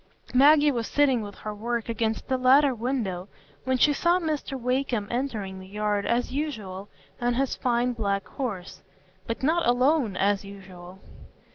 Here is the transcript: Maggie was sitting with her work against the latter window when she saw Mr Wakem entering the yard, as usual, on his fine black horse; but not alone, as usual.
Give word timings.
Maggie 0.33 0.71
was 0.71 0.87
sitting 0.87 1.21
with 1.21 1.35
her 1.35 1.53
work 1.53 1.87
against 1.87 2.27
the 2.27 2.39
latter 2.39 2.73
window 2.73 3.27
when 3.65 3.77
she 3.77 3.93
saw 3.93 4.17
Mr 4.17 4.59
Wakem 4.59 5.05
entering 5.11 5.59
the 5.59 5.67
yard, 5.67 6.07
as 6.07 6.31
usual, 6.33 6.89
on 7.21 7.35
his 7.35 7.55
fine 7.55 7.93
black 7.93 8.27
horse; 8.27 8.81
but 9.27 9.43
not 9.43 9.67
alone, 9.67 10.17
as 10.17 10.43
usual. 10.43 10.97